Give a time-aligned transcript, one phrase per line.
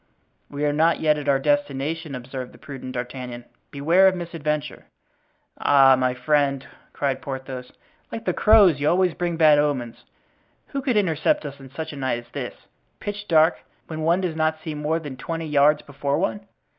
[0.49, 4.85] "We are not yet at our destination," observed the prudent D'Artagnan; "beware of misadventure."
[5.59, 7.71] "Ah, my friend!" cried Porthos,
[8.11, 10.05] "like the crows, you always bring bad omens.
[10.69, 12.55] Who could intercept us on such a night as this,
[12.99, 16.47] pitch dark, when one does not see more than twenty yards before one?"